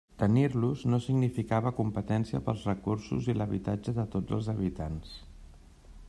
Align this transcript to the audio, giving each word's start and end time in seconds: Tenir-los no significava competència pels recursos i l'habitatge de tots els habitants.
Tenir-los 0.19 0.83
no 0.93 0.99
significava 1.07 1.71
competència 1.79 2.41
pels 2.47 2.63
recursos 2.69 3.29
i 3.33 3.35
l'habitatge 3.41 3.93
de 4.01 4.07
tots 4.17 4.37
els 4.39 4.49
habitants. 4.55 5.13